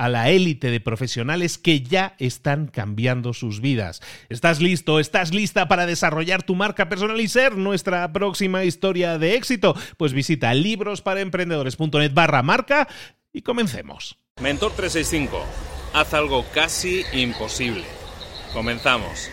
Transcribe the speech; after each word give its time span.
a 0.00 0.08
la 0.08 0.30
élite 0.30 0.70
de 0.70 0.80
profesionales 0.80 1.58
que 1.58 1.82
ya 1.82 2.14
están 2.18 2.68
cambiando 2.68 3.34
sus 3.34 3.60
vidas. 3.60 4.00
¿Estás 4.30 4.58
listo? 4.62 4.98
¿Estás 4.98 5.34
lista 5.34 5.68
para 5.68 5.84
desarrollar 5.84 6.42
tu 6.42 6.54
marca 6.54 6.88
personal 6.88 7.20
y 7.20 7.28
ser 7.28 7.58
nuestra 7.58 8.10
próxima 8.10 8.64
historia 8.64 9.18
de 9.18 9.34
éxito? 9.34 9.76
Pues 9.98 10.14
visita 10.14 10.54
librosparaemprendedores.net 10.54 12.14
barra 12.14 12.42
marca 12.42 12.88
y 13.30 13.42
comencemos. 13.42 14.16
Mentor 14.40 14.72
365. 14.72 15.44
Haz 15.92 16.14
algo 16.14 16.46
casi 16.54 17.04
imposible. 17.12 17.84
Comenzamos. 18.54 19.28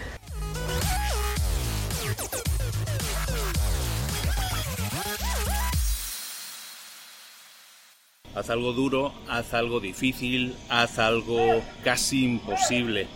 Haz 8.38 8.52
algo 8.52 8.72
duro, 8.72 9.14
haz 9.28 9.56
algo 9.56 9.80
difícil, 9.80 10.56
haz 10.70 11.00
algo 11.00 11.60
casi 11.84 12.24
imposible. 12.24 13.08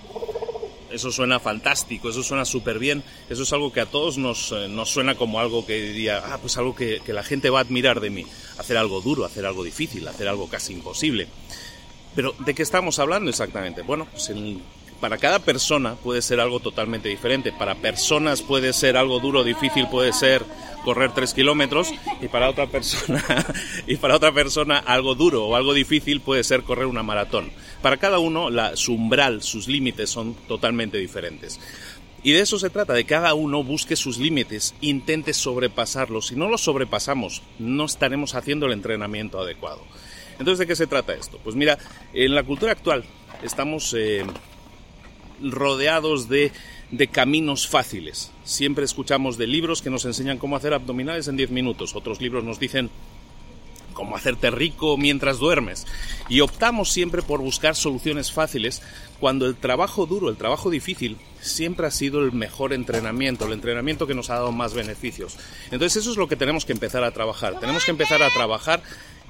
Eso 0.90 1.12
suena 1.12 1.40
fantástico, 1.40 2.10
eso 2.10 2.24
suena 2.24 2.44
súper 2.44 2.80
bien, 2.80 3.04
eso 3.30 3.44
es 3.44 3.54
algo 3.54 3.72
que 3.72 3.82
a 3.82 3.86
todos 3.86 4.18
nos, 4.18 4.52
eh, 4.52 4.68
nos, 4.68 4.90
suena 4.90 5.14
como 5.14 5.40
algo 5.40 5.64
que 5.64 5.80
diría, 5.80 6.24
ah, 6.26 6.40
pues 6.42 6.58
algo 6.58 6.76
que, 6.76 7.04
la 7.06 7.22
gente 7.22 7.52
va 7.52 7.60
a 7.60 7.62
admirar 7.62 8.00
de 8.00 8.10
mí. 8.10 8.26
Hacer 8.58 8.78
algo 8.78 9.00
duro, 9.00 9.24
hacer 9.24 9.46
algo 9.46 9.64
difícil, 9.64 10.08
hacer 10.08 10.28
algo 10.28 10.50
casi 10.50 10.74
imposible. 10.74 11.28
Pero, 12.16 12.34
¿de 12.40 12.56
qué 12.56 12.64
estamos 12.64 12.98
hablando 12.98 13.30
exactamente? 13.30 13.84
Bueno, 13.84 14.08
pues 14.12 14.28
el 14.30 14.60
para 15.02 15.18
cada 15.18 15.40
persona 15.40 15.96
puede 15.96 16.22
ser 16.22 16.40
algo 16.40 16.60
totalmente 16.60 17.10
diferente. 17.10 17.52
Para 17.52 17.76
personas 17.76 18.42
puede 18.42 18.72
ser 18.72 18.96
algo 18.96 19.20
duro, 19.20 19.44
difícil, 19.44 19.88
puede 19.90 20.14
ser 20.14 20.46
correr 20.86 21.12
tres 21.14 21.34
kilómetros 21.34 21.92
y 22.22 22.28
para 22.28 22.50
otra 22.50 22.68
persona 22.68 23.24
y 23.88 23.98
para 23.98 24.16
otra 24.16 24.32
persona 24.32 24.78
algo 24.78 25.16
duro 25.16 25.46
o 25.46 25.56
algo 25.56 25.74
difícil 25.74 26.22
puede 26.22 26.44
ser 26.44 26.62
correr 26.64 26.86
una 26.86 27.04
maratón. 27.04 27.52
Para 27.82 27.98
cada 27.98 28.20
uno 28.20 28.52
la, 28.52 28.78
su 28.78 28.94
umbral, 28.94 29.42
sus 29.42 29.68
límites 29.68 30.10
son 30.10 30.36
totalmente 30.48 31.00
diferentes. 31.00 31.60
Y 32.24 32.34
de 32.34 32.42
eso 32.42 32.60
se 32.60 32.70
trata, 32.70 32.94
de 32.94 33.06
cada 33.06 33.34
uno 33.34 33.64
busque 33.64 33.96
sus 33.96 34.20
límites, 34.20 34.76
intente 34.82 35.34
sobrepasarlos. 35.34 36.28
Si 36.28 36.36
no 36.36 36.48
los 36.48 36.62
sobrepasamos, 36.62 37.42
no 37.58 37.86
estaremos 37.86 38.36
haciendo 38.36 38.68
el 38.68 38.74
entrenamiento 38.74 39.40
adecuado. 39.40 39.82
Entonces, 40.38 40.60
¿de 40.60 40.68
qué 40.68 40.76
se 40.76 40.86
trata 40.86 41.16
esto? 41.16 41.40
Pues 41.44 41.56
mira, 41.56 41.80
en 42.14 42.36
la 42.36 42.44
cultura 42.44 42.74
actual 42.74 43.04
estamos 43.42 43.96
eh, 43.98 44.24
rodeados 45.44 46.30
de, 46.30 46.52
caminos 47.12 47.68
fáciles. 47.68 48.32
Siempre 48.44 48.86
escuchamos 48.86 49.38
de 49.38 49.48
libros 49.48 49.82
que 49.82 49.90
nos 49.90 50.06
enseñan 50.06 50.38
cómo 50.38 50.56
hacer 50.56 50.74
abdominales 50.74 51.28
en 51.28 51.38
10 51.38 51.52
minutos. 51.52 51.96
Otros 51.96 52.22
libros 52.22 52.44
nos 52.44 52.60
dicen 52.60 52.90
cómo 53.94 54.16
hacerte 54.16 54.52
rico 54.52 54.98
mientras 54.98 55.40
duermes. 55.40 55.86
Y 56.30 56.42
optamos 56.42 56.92
siempre 56.92 57.22
por 57.22 57.42
buscar 57.42 57.76
soluciones 57.76 58.32
fáciles 58.32 58.82
cuando 59.20 59.46
el 59.46 59.56
trabajo 59.56 60.06
duro, 60.06 60.30
el 60.30 60.38
trabajo 60.38 60.70
difícil, 60.70 61.18
siempre 61.40 61.88
ha 61.88 61.92
sido 61.92 62.24
el 62.24 62.32
mejor 62.32 62.74
entrenamiento, 62.74 63.46
el 63.46 63.54
entrenamiento 63.54 64.08
que 64.08 64.16
nos 64.16 64.30
ha 64.30 64.36
dado 64.36 64.52
más 64.52 64.74
beneficios. 64.74 65.38
Entonces 65.72 66.02
eso 66.02 66.12
es 66.12 66.18
lo 66.18 66.28
que 66.28 66.36
tenemos 66.36 66.66
que 66.66 66.74
empezar 66.74 67.04
a 67.04 67.12
trabajar. 67.12 67.60
Tenemos 67.60 67.86
que 67.86 67.92
empezar 67.92 68.24
a 68.24 68.30
trabajar 68.30 68.82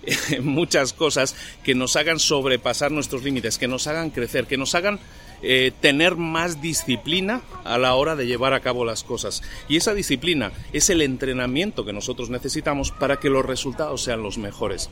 muchas 0.41 0.93
cosas 0.93 1.35
que 1.63 1.75
nos 1.75 1.95
hagan 1.95 2.19
sobrepasar 2.19 2.91
nuestros 2.91 3.23
límites, 3.23 3.57
que 3.57 3.67
nos 3.67 3.87
hagan 3.87 4.09
crecer, 4.09 4.47
que 4.47 4.57
nos 4.57 4.75
hagan 4.75 4.99
eh, 5.43 5.71
tener 5.79 6.15
más 6.15 6.61
disciplina 6.61 7.41
a 7.63 7.77
la 7.77 7.95
hora 7.95 8.15
de 8.15 8.27
llevar 8.27 8.53
a 8.53 8.59
cabo 8.59 8.85
las 8.85 9.03
cosas. 9.03 9.41
Y 9.67 9.77
esa 9.77 9.93
disciplina 9.93 10.51
es 10.73 10.89
el 10.89 11.01
entrenamiento 11.01 11.85
que 11.85 11.93
nosotros 11.93 12.29
necesitamos 12.29 12.91
para 12.91 13.17
que 13.17 13.29
los 13.29 13.45
resultados 13.45 14.03
sean 14.03 14.23
los 14.23 14.37
mejores. 14.37 14.89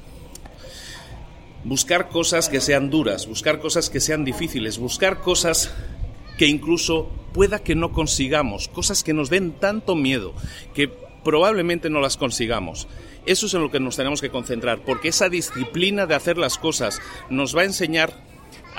Buscar 1.64 2.10
cosas 2.10 2.50
que 2.50 2.62
sean 2.62 2.90
duras, 2.90 3.28
buscar 3.28 3.60
cosas 3.60 3.90
que 3.90 4.00
sean 4.00 4.24
difíciles, 4.24 4.78
buscar 4.78 5.20
cosas 5.20 5.74
que 6.38 6.48
incluso 6.48 7.10
pueda 7.34 7.60
que 7.60 7.76
no 7.76 7.92
consigamos, 7.92 8.70
cosas 8.70 9.04
que 9.04 9.14
nos 9.14 9.30
den 9.30 9.52
tanto 9.52 9.96
miedo 9.96 10.34
que 10.74 10.88
probablemente 11.24 11.90
no 11.90 12.00
las 12.00 12.18
consigamos. 12.18 12.88
Eso 13.26 13.46
es 13.46 13.54
en 13.54 13.62
lo 13.62 13.70
que 13.70 13.80
nos 13.80 13.98
tenemos 13.98 14.22
que 14.22 14.30
concentrar, 14.30 14.80
porque 14.86 15.10
esa 15.10 15.30
disciplina 15.30 16.06
de 16.06 16.16
hacer 16.16 16.38
las 16.38 16.58
cosas 16.58 17.02
nos 17.30 17.56
va 17.56 17.62
a 17.62 17.66
enseñar 17.66 18.28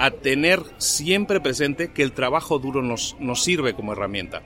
a 0.01 0.11
tener 0.11 0.63
siempre 0.79 1.41
presente 1.41 1.93
que 1.93 2.03
el 2.03 2.13
trabajo 2.13 2.59
duro 2.59 2.81
nos, 2.81 3.17
nos 3.21 3.45
sirve 3.45 3.75
como 3.75 3.93
herramienta. 3.93 4.43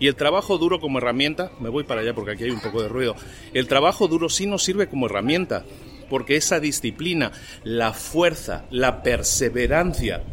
Y 0.00 0.08
el 0.08 0.16
trabajo 0.16 0.58
duro 0.58 0.80
como 0.80 0.98
herramienta, 0.98 1.52
me 1.60 1.68
voy 1.68 1.84
para 1.84 2.00
allá 2.00 2.12
porque 2.12 2.32
aquí 2.32 2.44
hay 2.44 2.50
un 2.50 2.60
poco 2.60 2.82
de 2.82 2.88
ruido, 2.88 3.14
el 3.54 3.68
trabajo 3.68 4.08
duro 4.08 4.28
sí 4.28 4.46
nos 4.46 4.64
sirve 4.64 4.88
como 4.88 5.06
herramienta, 5.06 5.64
porque 6.10 6.36
esa 6.36 6.58
disciplina, 6.58 7.30
la 7.62 7.92
fuerza, 7.92 8.64
la 8.70 9.04
perseverancia, 9.04 10.24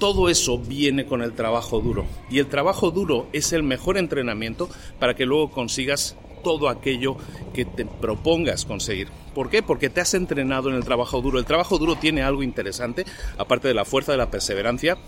todo 0.00 0.28
eso 0.28 0.58
viene 0.58 1.06
con 1.06 1.22
el 1.22 1.32
trabajo 1.34 1.80
duro. 1.80 2.06
Y 2.28 2.40
el 2.40 2.46
trabajo 2.46 2.90
duro 2.90 3.28
es 3.32 3.52
el 3.52 3.62
mejor 3.62 3.98
entrenamiento 3.98 4.68
para 4.98 5.14
que 5.14 5.26
luego 5.26 5.50
consigas 5.50 6.16
todo 6.38 6.68
aquello 6.68 7.16
que 7.52 7.64
te 7.64 7.84
propongas 7.84 8.64
conseguir. 8.64 9.08
¿Por 9.34 9.50
qué? 9.50 9.62
Porque 9.62 9.90
te 9.90 10.00
has 10.00 10.14
entrenado 10.14 10.68
en 10.68 10.76
el 10.76 10.84
trabajo 10.84 11.20
duro. 11.20 11.38
El 11.38 11.44
trabajo 11.44 11.78
duro 11.78 11.96
tiene 11.96 12.22
algo 12.22 12.42
interesante, 12.42 13.04
aparte 13.36 13.68
de 13.68 13.74
la 13.74 13.84
fuerza 13.84 14.12
de 14.12 14.18
la 14.18 14.30
perseverancia, 14.30 14.98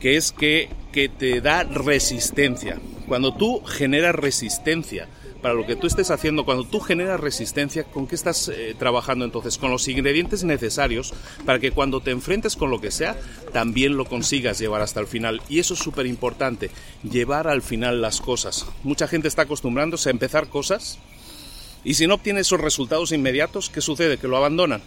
que 0.00 0.16
es 0.16 0.32
que, 0.32 0.70
que 0.92 1.08
te 1.08 1.40
da 1.40 1.64
resistencia. 1.64 2.78
Cuando 3.06 3.34
tú 3.34 3.62
generas 3.64 4.14
resistencia 4.14 5.08
para 5.40 5.54
lo 5.54 5.66
que 5.66 5.76
tú 5.76 5.86
estés 5.86 6.10
haciendo, 6.10 6.44
cuando 6.44 6.64
tú 6.64 6.80
generas 6.80 7.20
resistencia, 7.20 7.84
¿con 7.84 8.06
qué 8.06 8.14
estás 8.14 8.48
eh, 8.48 8.74
trabajando 8.78 9.24
entonces? 9.24 9.58
Con 9.58 9.70
los 9.70 9.86
ingredientes 9.88 10.44
necesarios 10.44 11.14
para 11.44 11.58
que 11.58 11.70
cuando 11.70 12.00
te 12.00 12.10
enfrentes 12.10 12.56
con 12.56 12.70
lo 12.70 12.80
que 12.80 12.90
sea, 12.90 13.16
también 13.52 13.96
lo 13.96 14.04
consigas 14.04 14.58
llevar 14.58 14.82
hasta 14.82 15.00
el 15.00 15.06
final. 15.06 15.42
Y 15.48 15.58
eso 15.58 15.74
es 15.74 15.80
súper 15.80 16.06
importante, 16.06 16.70
llevar 17.02 17.48
al 17.48 17.62
final 17.62 18.00
las 18.00 18.20
cosas. 18.20 18.66
Mucha 18.82 19.08
gente 19.08 19.28
está 19.28 19.42
acostumbrándose 19.42 20.08
a 20.08 20.12
empezar 20.12 20.48
cosas 20.48 20.98
y 21.84 21.94
si 21.94 22.06
no 22.06 22.14
obtiene 22.14 22.40
esos 22.40 22.60
resultados 22.60 23.12
inmediatos, 23.12 23.70
¿qué 23.70 23.80
sucede? 23.80 24.18
Que 24.18 24.28
lo 24.28 24.36
abandonan. 24.36 24.82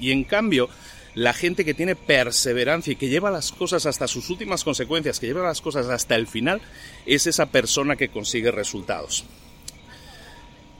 Y 0.00 0.10
en 0.10 0.24
cambio, 0.24 0.68
la 1.14 1.32
gente 1.32 1.64
que 1.64 1.74
tiene 1.74 1.94
perseverancia 1.94 2.92
y 2.92 2.96
que 2.96 3.08
lleva 3.08 3.30
las 3.30 3.52
cosas 3.52 3.86
hasta 3.86 4.08
sus 4.08 4.30
últimas 4.30 4.64
consecuencias, 4.64 5.20
que 5.20 5.26
lleva 5.26 5.42
las 5.42 5.60
cosas 5.60 5.86
hasta 5.88 6.16
el 6.16 6.26
final, 6.26 6.60
es 7.06 7.26
esa 7.26 7.46
persona 7.46 7.96
que 7.96 8.08
consigue 8.08 8.50
resultados. 8.50 9.24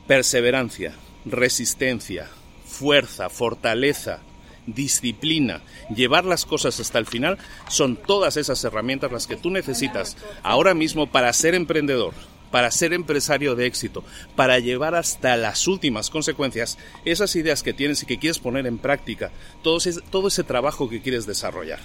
Perseverancia, 0.06 0.94
resistencia, 1.24 2.28
fuerza, 2.66 3.30
fortaleza, 3.30 4.20
disciplina, 4.66 5.62
llevar 5.94 6.24
las 6.24 6.44
cosas 6.44 6.78
hasta 6.80 6.98
el 6.98 7.06
final, 7.06 7.38
son 7.68 7.96
todas 7.96 8.36
esas 8.36 8.62
herramientas 8.64 9.12
las 9.12 9.26
que 9.26 9.36
tú 9.36 9.50
necesitas 9.50 10.16
ahora 10.42 10.74
mismo 10.74 11.10
para 11.10 11.32
ser 11.32 11.54
emprendedor, 11.54 12.14
para 12.50 12.70
ser 12.70 12.92
empresario 12.92 13.54
de 13.54 13.66
éxito, 13.66 14.04
para 14.36 14.58
llevar 14.58 14.94
hasta 14.94 15.36
las 15.36 15.66
últimas 15.66 16.10
consecuencias 16.10 16.78
esas 17.04 17.34
ideas 17.36 17.62
que 17.62 17.74
tienes 17.74 18.02
y 18.02 18.06
que 18.06 18.18
quieres 18.18 18.38
poner 18.38 18.66
en 18.66 18.78
práctica, 18.78 19.30
todo 19.62 19.78
ese, 19.78 20.00
todo 20.10 20.28
ese 20.28 20.44
trabajo 20.44 20.88
que 20.88 21.02
quieres 21.02 21.26
desarrollar. 21.26 21.80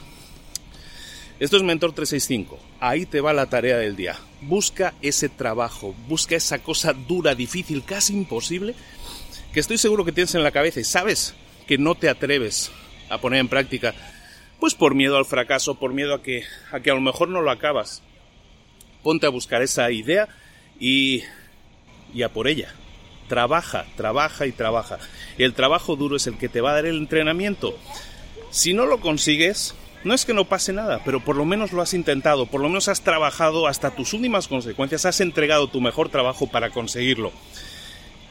Esto 1.40 1.56
es 1.56 1.64
Mentor 1.64 1.94
365. 1.94 2.60
Ahí 2.82 3.06
te 3.06 3.22
va 3.22 3.32
la 3.32 3.46
tarea 3.46 3.78
del 3.78 3.96
día. 3.96 4.18
Busca 4.42 4.94
ese 5.02 5.30
trabajo, 5.30 5.96
busca 6.10 6.36
esa 6.36 6.60
cosa 6.60 6.92
dura, 6.92 7.34
difícil, 7.34 7.86
casi 7.86 8.12
imposible, 8.12 8.76
que 9.54 9.62
estoy 9.62 9.78
seguro 9.78 10.04
que 10.04 10.12
tienes 10.12 10.36
en 10.36 10.44
la 10.44 10.52
cabeza 10.52 10.82
y 10.82 10.84
sabes 10.84 11.34
que 11.66 11.78
no 11.78 11.96
te 11.96 12.10
atreves 12.10 12.72
a 13.10 13.20
poner 13.20 13.40
en 13.40 13.48
práctica, 13.48 13.96
pues 14.60 14.76
por 14.76 14.96
miedo 14.96 15.16
al 15.16 15.24
fracaso, 15.24 15.76
por 15.76 15.94
miedo 15.94 16.14
a 16.14 16.22
que, 16.22 16.44
a 16.74 16.82
que 16.82 16.92
a 16.92 16.96
lo 16.96 17.02
mejor 17.02 17.30
no 17.30 17.42
lo 17.42 17.52
acabas. 17.52 18.04
Ponte 19.02 19.26
a 19.26 19.30
buscar 19.30 19.62
esa 19.62 19.90
idea 19.92 20.28
y, 20.78 21.24
y 22.14 22.24
a 22.24 22.34
por 22.34 22.50
ella. 22.50 22.74
Trabaja, 23.30 23.86
trabaja 23.96 24.46
y 24.46 24.52
trabaja. 24.52 25.00
El 25.38 25.54
trabajo 25.54 25.96
duro 25.96 26.18
es 26.18 26.28
el 26.28 26.38
que 26.38 26.50
te 26.50 26.60
va 26.60 26.72
a 26.72 26.76
dar 26.76 26.86
el 26.86 26.98
entrenamiento. 26.98 27.78
Si 28.52 28.74
no 28.74 28.86
lo 28.86 29.00
consigues, 29.00 29.74
no 30.04 30.14
es 30.14 30.26
que 30.26 30.34
no 30.34 30.46
pase 30.46 30.74
nada, 30.74 31.02
pero 31.04 31.20
por 31.20 31.36
lo 31.36 31.46
menos 31.46 31.72
lo 31.72 31.82
has 31.82 31.94
intentado, 31.94 32.46
por 32.46 32.62
lo 32.62 32.70
menos 32.70 32.88
has 32.88 33.02
trabajado 33.02 33.68
hasta 33.68 33.92
tus 33.92 34.14
últimas 34.14 34.48
consecuencias, 34.48 35.06
has 35.06 35.22
entregado 35.22 35.70
tu 35.70 35.82
mejor 35.82 36.10
trabajo 36.10 36.48
para 36.48 36.70
conseguirlo. 36.70 37.32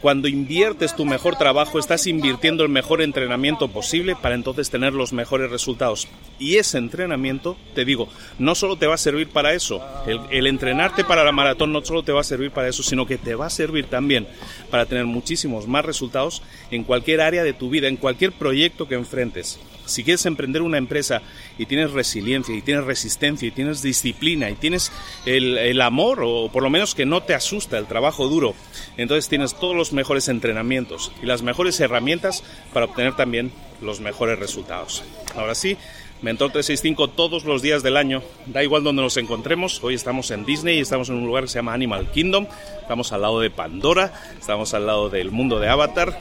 Cuando 0.00 0.28
inviertes 0.28 0.94
tu 0.94 1.04
mejor 1.04 1.36
trabajo, 1.36 1.78
estás 1.78 2.06
invirtiendo 2.06 2.62
el 2.62 2.68
mejor 2.68 3.02
entrenamiento 3.02 3.66
posible 3.66 4.14
para 4.14 4.36
entonces 4.36 4.70
tener 4.70 4.92
los 4.92 5.12
mejores 5.12 5.50
resultados. 5.50 6.06
Y 6.38 6.56
ese 6.56 6.78
entrenamiento, 6.78 7.56
te 7.74 7.84
digo, 7.84 8.08
no 8.38 8.54
solo 8.54 8.76
te 8.76 8.86
va 8.86 8.94
a 8.94 8.98
servir 8.98 9.28
para 9.28 9.54
eso. 9.54 9.84
El, 10.30 10.46
entrenarte 10.46 11.02
para 11.02 11.24
la 11.24 11.32
maratón 11.32 11.72
no 11.72 11.84
solo 11.84 12.04
te 12.04 12.12
va 12.12 12.20
a 12.20 12.24
servir 12.24 12.52
para 12.52 12.68
eso, 12.68 12.84
sino 12.84 13.06
que 13.06 13.18
te 13.18 13.34
va 13.34 13.46
a 13.46 13.50
servir 13.50 13.86
también 13.86 14.28
para 14.70 14.86
tener 14.86 15.04
muchísimos 15.04 15.66
más 15.66 15.84
resultados 15.84 16.42
en 16.70 16.84
cualquier 16.84 17.20
área 17.20 17.42
de 17.42 17.52
tu 17.52 17.68
vida, 17.68 17.88
en 17.88 17.96
cualquier 17.96 18.30
proyecto 18.30 18.86
que 18.86 18.94
enfrentes 18.94 19.58
si 19.88 20.04
quieres 20.04 20.24
emprender 20.26 20.62
una 20.62 20.78
empresa 20.78 21.22
y 21.56 21.66
tienes 21.66 21.92
resiliencia 21.92 22.54
y 22.54 22.62
tienes 22.62 22.84
resistencia 22.84 23.48
y 23.48 23.50
tienes 23.50 23.82
disciplina 23.82 24.50
y 24.50 24.54
tienes 24.54 24.92
el, 25.24 25.80
amor 25.80 26.20
o 26.22 26.50
por 26.52 26.62
lo 26.62 26.70
menos 26.70 26.94
que 26.94 27.06
no 27.06 27.22
te 27.22 27.34
asusta 27.34 27.78
el 27.78 27.86
trabajo 27.86 28.28
duro, 28.28 28.54
entonces 28.96 29.28
tienes 29.28 29.54
todos 29.54 29.76
los 29.76 29.87
mejores 29.92 30.28
entrenamientos 30.28 31.12
y 31.22 31.26
las 31.26 31.42
mejores 31.42 31.78
herramientas 31.80 32.44
para 32.72 32.86
obtener 32.86 33.16
también 33.16 33.52
los 33.80 34.00
mejores 34.00 34.38
resultados. 34.38 35.02
Ahora 35.34 35.54
sí, 35.54 35.76
Mentor 36.20 36.50
365 36.50 37.10
todos 37.10 37.44
los 37.44 37.62
días 37.62 37.84
del 37.84 37.96
año, 37.96 38.22
da 38.46 38.64
igual 38.64 38.82
donde 38.82 39.02
nos 39.02 39.16
encontremos. 39.16 39.82
Hoy 39.84 39.94
estamos 39.94 40.32
en 40.32 40.44
Disney 40.44 40.78
y 40.78 40.80
estamos 40.80 41.08
en 41.10 41.14
un 41.14 41.26
lugar 41.26 41.44
que 41.44 41.50
se 41.50 41.58
llama 41.60 41.74
Animal 41.74 42.10
Kingdom. 42.10 42.46
Estamos 42.80 43.12
al 43.12 43.22
lado 43.22 43.40
de 43.40 43.50
Pandora, 43.50 44.12
estamos 44.38 44.74
al 44.74 44.86
lado 44.86 45.10
del 45.10 45.30
mundo 45.30 45.60
de 45.60 45.68
Avatar 45.68 46.20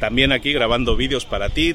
también 0.00 0.32
aquí 0.32 0.52
grabando 0.52 0.96
vídeos 0.96 1.26
para 1.26 1.50
ti, 1.50 1.74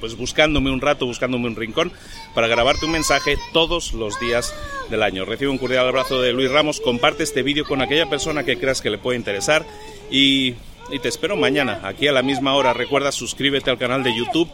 pues 0.00 0.16
buscándome 0.16 0.70
un 0.70 0.80
rato, 0.80 1.04
buscándome 1.04 1.48
un 1.48 1.56
rincón, 1.56 1.92
para 2.34 2.48
grabarte 2.48 2.86
un 2.86 2.92
mensaje 2.92 3.38
todos 3.52 3.92
los 3.92 4.18
días 4.20 4.54
del 4.90 5.02
año. 5.02 5.24
Recibe 5.24 5.50
un 5.50 5.58
cordial 5.58 5.86
abrazo 5.86 6.20
de 6.20 6.32
Luis 6.32 6.50
Ramos, 6.50 6.80
comparte 6.80 7.22
este 7.22 7.42
vídeo 7.42 7.64
con 7.64 7.80
aquella 7.80 8.10
persona 8.10 8.44
que 8.44 8.58
creas 8.58 8.80
que 8.80 8.90
le 8.90 8.98
puede 8.98 9.18
interesar 9.18 9.64
y 10.10 10.54
y 10.90 10.98
te 10.98 11.08
espero 11.08 11.36
mañana, 11.36 11.80
aquí 11.82 12.08
a 12.08 12.12
la 12.12 12.22
misma 12.22 12.54
hora. 12.54 12.72
Recuerda, 12.72 13.12
suscríbete 13.12 13.70
al 13.70 13.78
canal 13.78 14.02
de 14.02 14.14
YouTube, 14.14 14.48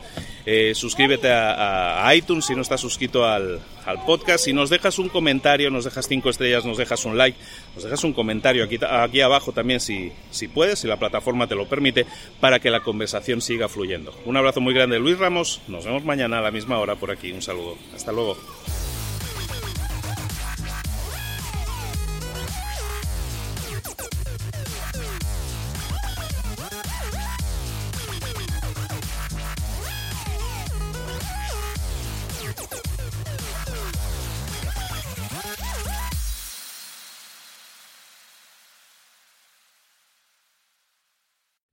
eh, 0.47 0.73
suscríbete 0.75 1.31
a, 1.31 2.11
iTunes 2.15 2.47
si 2.47 2.55
no 2.55 2.63
estás 2.63 2.81
suscrito 2.81 3.27
al, 3.27 3.61
podcast. 4.07 4.45
Si 4.45 4.53
nos 4.53 4.71
dejas 4.71 4.99
un 5.01 5.09
comentario, 5.09 5.69
nos 5.71 5.85
dejas 5.85 6.07
cinco 6.07 6.31
estrellas, 6.31 6.65
nos 6.65 6.79
dejas 6.79 7.05
un 7.05 7.19
like, 7.19 7.37
nos 7.75 7.83
dejas 7.83 8.05
un 8.05 8.13
comentario 8.13 8.63
aquí, 8.63 8.79
aquí 8.89 9.21
abajo 9.21 9.53
también 9.53 9.81
si, 9.81 10.13
si 10.31 10.47
puedes, 10.47 10.79
si 10.79 10.87
la 10.87 10.97
plataforma 10.97 11.49
te 11.49 11.57
lo 11.57 11.69
permite, 11.69 12.07
para 12.39 12.61
que 12.61 12.71
la 12.71 12.81
conversación 12.81 13.41
siga 13.41 13.69
fluyendo. 13.69 14.15
Un 14.27 14.37
abrazo 14.37 14.61
muy 14.61 14.75
grande, 14.75 15.01
Luis 15.01 15.19
Ramos. 15.19 15.61
Nos 15.67 15.85
vemos 15.85 16.05
mañana 16.05 16.39
a 16.39 16.43
la 16.43 16.53
misma 16.53 16.79
hora 16.79 16.95
por 16.95 17.11
aquí. 17.11 17.33
Un 17.33 17.43
saludo. 17.43 17.77
Hasta 17.95 18.13
luego. 18.13 18.37